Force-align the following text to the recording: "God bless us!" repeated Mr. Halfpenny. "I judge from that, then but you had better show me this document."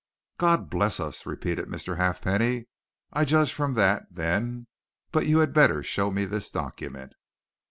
"God 0.39 0.67
bless 0.67 0.99
us!" 0.99 1.27
repeated 1.27 1.67
Mr. 1.67 1.97
Halfpenny. 1.97 2.65
"I 3.13 3.23
judge 3.23 3.53
from 3.53 3.75
that, 3.75 4.07
then 4.09 4.65
but 5.11 5.27
you 5.27 5.37
had 5.37 5.53
better 5.53 5.83
show 5.83 6.09
me 6.09 6.25
this 6.25 6.49
document." 6.49 7.13